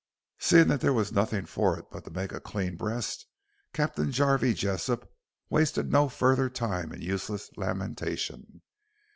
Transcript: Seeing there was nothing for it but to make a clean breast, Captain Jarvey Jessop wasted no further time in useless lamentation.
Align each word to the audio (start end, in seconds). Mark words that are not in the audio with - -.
Seeing 0.39 0.69
there 0.69 0.93
was 0.93 1.11
nothing 1.11 1.45
for 1.45 1.77
it 1.77 1.85
but 1.91 2.05
to 2.05 2.09
make 2.09 2.31
a 2.31 2.39
clean 2.39 2.75
breast, 2.75 3.27
Captain 3.71 4.11
Jarvey 4.11 4.55
Jessop 4.55 5.07
wasted 5.47 5.91
no 5.91 6.09
further 6.09 6.49
time 6.49 6.91
in 6.91 7.03
useless 7.03 7.51
lamentation. 7.55 8.63